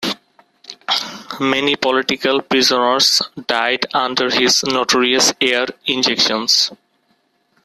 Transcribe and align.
Many 1.39 1.75
political 1.75 2.41
prisoners 2.41 3.21
died 3.45 3.85
under 3.93 4.31
his 4.31 4.63
notorious 4.63 5.31
air 5.39 5.67
injections. 5.85 6.71